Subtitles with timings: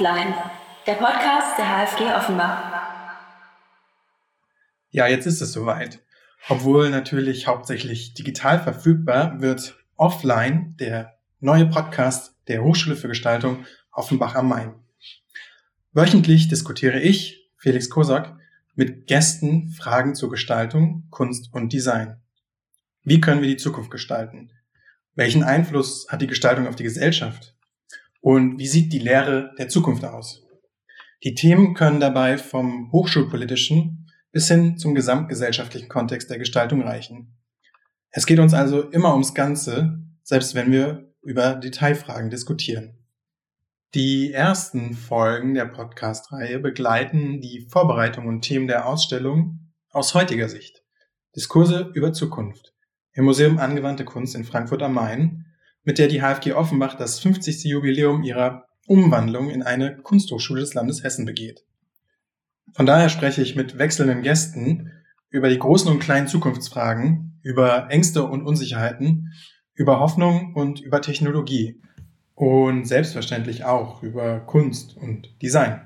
[0.00, 0.32] Offline,
[0.86, 2.72] der Podcast der HFG Offenbach.
[4.88, 6.02] Ja, jetzt ist es soweit.
[6.48, 14.36] Obwohl natürlich hauptsächlich digital verfügbar, wird Offline der neue Podcast der Hochschule für Gestaltung Offenbach
[14.36, 14.72] am Main.
[15.92, 18.38] Wöchentlich diskutiere ich, Felix Kosak,
[18.74, 22.16] mit Gästen Fragen zur Gestaltung, Kunst und Design.
[23.04, 24.50] Wie können wir die Zukunft gestalten?
[25.14, 27.54] Welchen Einfluss hat die Gestaltung auf die Gesellschaft?
[28.20, 30.46] Und wie sieht die Lehre der Zukunft aus?
[31.24, 37.36] Die Themen können dabei vom hochschulpolitischen bis hin zum gesamtgesellschaftlichen Kontext der Gestaltung reichen.
[38.10, 42.98] Es geht uns also immer ums Ganze, selbst wenn wir über Detailfragen diskutieren.
[43.94, 50.84] Die ersten Folgen der Podcast-Reihe begleiten die Vorbereitung und Themen der Ausstellung aus heutiger Sicht.
[51.34, 52.74] Diskurse über Zukunft
[53.12, 55.46] im Museum Angewandte Kunst in Frankfurt am Main
[55.84, 57.64] mit der die HFG Offenbach das 50.
[57.64, 61.64] Jubiläum ihrer Umwandlung in eine Kunsthochschule des Landes Hessen begeht.
[62.72, 64.92] Von daher spreche ich mit wechselnden Gästen
[65.30, 69.32] über die großen und kleinen Zukunftsfragen, über Ängste und Unsicherheiten,
[69.74, 71.80] über Hoffnung und über Technologie
[72.34, 75.82] und selbstverständlich auch über Kunst und Design.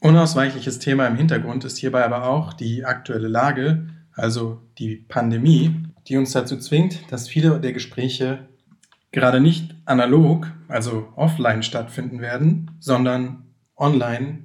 [0.00, 5.76] Unausweichliches Thema im Hintergrund ist hierbei aber auch die aktuelle Lage, also die Pandemie,
[6.08, 8.48] die uns dazu zwingt, dass viele der Gespräche
[9.12, 13.44] gerade nicht analog, also offline stattfinden werden, sondern
[13.76, 14.38] online,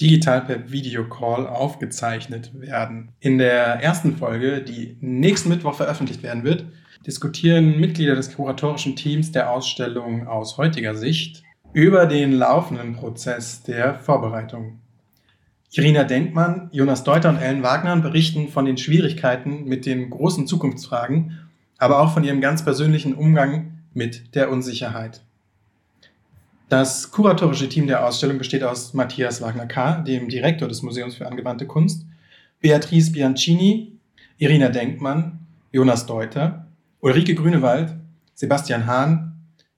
[0.00, 3.12] digital per Videocall aufgezeichnet werden.
[3.20, 6.66] In der ersten Folge, die nächsten Mittwoch veröffentlicht werden wird,
[7.06, 13.94] diskutieren Mitglieder des kuratorischen Teams der Ausstellung aus heutiger Sicht über den laufenden Prozess der
[13.94, 14.80] Vorbereitung.
[15.70, 21.48] Irina Denkmann, Jonas Deuter und Ellen Wagner berichten von den Schwierigkeiten mit den großen Zukunftsfragen,
[21.78, 25.22] aber auch von ihrem ganz persönlichen Umgang mit der Unsicherheit.
[26.68, 31.66] Das kuratorische Team der Ausstellung besteht aus Matthias Wagner-K., dem Direktor des Museums für angewandte
[31.66, 32.06] Kunst,
[32.60, 33.98] Beatrice Bianchini,
[34.38, 36.66] Irina Denkmann, Jonas Deuter,
[37.00, 37.94] Ulrike Grünewald,
[38.34, 39.32] Sebastian Hahn,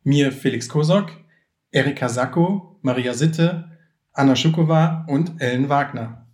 [0.04, 1.10] mir Felix Kosok,
[1.72, 3.64] Erika Sacco, Maria Sitte,
[4.12, 6.26] Anna Schukova und Ellen Wagner.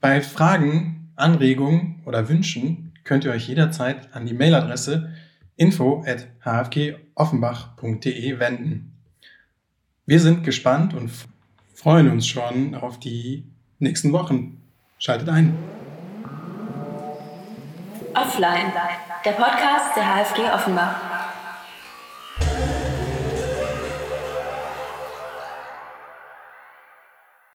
[0.00, 5.12] Bei Fragen, Anregungen oder Wünschen könnt ihr euch jederzeit an die Mailadresse
[5.58, 8.96] info at hfgoffenbach.de wenden.
[10.06, 11.10] Wir sind gespannt und
[11.74, 13.44] freuen uns schon auf die
[13.78, 14.62] nächsten Wochen.
[14.98, 15.54] Schaltet ein.
[18.14, 18.72] Offline,
[19.24, 21.07] der Podcast der HFG Offenbach.